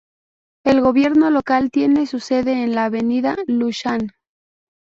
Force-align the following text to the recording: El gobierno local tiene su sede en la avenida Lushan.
El 0.65 0.81
gobierno 0.81 1.29
local 1.29 1.69
tiene 1.69 2.07
su 2.07 2.19
sede 2.19 2.63
en 2.63 2.73
la 2.73 2.85
avenida 2.85 3.35
Lushan. 3.45 4.09